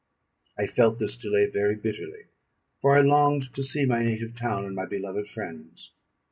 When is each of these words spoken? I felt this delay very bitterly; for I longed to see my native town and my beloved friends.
I 0.57 0.65
felt 0.65 0.97
this 0.97 1.15
delay 1.15 1.45
very 1.45 1.75
bitterly; 1.75 2.23
for 2.81 2.97
I 2.97 3.01
longed 3.01 3.53
to 3.53 3.61
see 3.63 3.85
my 3.85 4.03
native 4.03 4.33
town 4.33 4.65
and 4.65 4.75
my 4.75 4.87
beloved 4.87 5.27
friends. 5.27 5.91